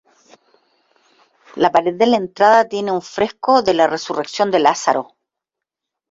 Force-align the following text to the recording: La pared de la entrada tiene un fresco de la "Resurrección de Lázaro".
La 1.63 1.69
pared 1.75 1.95
de 1.99 2.07
la 2.07 2.17
entrada 2.17 2.67
tiene 2.67 2.91
un 2.91 3.03
fresco 3.03 3.61
de 3.61 3.75
la 3.75 3.85
"Resurrección 3.85 4.49
de 4.49 4.57
Lázaro". 4.57 5.15